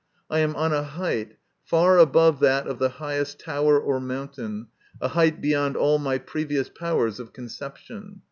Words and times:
I 0.31 0.39
am 0.39 0.55
on 0.55 0.73
a 0.73 0.81
height 0.81 1.35
far 1.63 1.99
above 1.99 2.39
that 2.39 2.65
of 2.65 2.79
the 2.79 2.89
highest 2.89 3.39
tower 3.39 3.79
or 3.79 3.99
mountain, 3.99 4.65
a 4.99 5.09
height 5.09 5.41
beyond 5.41 5.77
all 5.77 5.99
my 5.99 6.17
previous 6.17 6.69
powers 6.69 7.19
of 7.19 7.33
conception. 7.33 8.19